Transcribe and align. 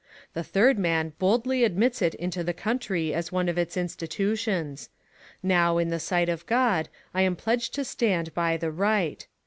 The 0.33 0.43
third 0.43 0.79
man 0.79 1.13
boldly 1.19 1.63
admits 1.63 2.01
it 2.01 2.15
into 2.15 2.43
the 2.43 2.55
country 2.55 3.13
as 3.13 3.31
one 3.31 3.47
of 3.47 3.59
its 3.59 3.77
institutions. 3.77 4.89
Now, 5.43 5.77
in 5.77 5.89
the 5.89 5.99
sight 5.99 6.27
of 6.27 6.47
God, 6.47 6.89
I 7.13 7.21
am 7.21 7.35
pledged 7.35 7.75
to 7.75 7.85
stand 7.85 8.33
by 8.33 8.57
the 8.57 8.71
right. 8.71 9.27